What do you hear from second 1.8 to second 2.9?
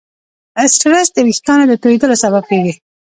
تویېدلو سبب کېږي.